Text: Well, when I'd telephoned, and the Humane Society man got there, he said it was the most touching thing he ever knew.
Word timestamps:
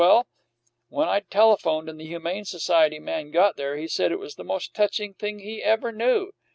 Well, 0.01 0.25
when 0.89 1.07
I'd 1.09 1.29
telephoned, 1.29 1.87
and 1.87 1.99
the 1.99 2.07
Humane 2.07 2.43
Society 2.45 2.97
man 2.97 3.29
got 3.29 3.55
there, 3.55 3.77
he 3.77 3.87
said 3.87 4.11
it 4.11 4.17
was 4.17 4.33
the 4.33 4.43
most 4.43 4.73
touching 4.73 5.13
thing 5.13 5.37
he 5.37 5.61
ever 5.61 5.91
knew. 5.91 6.31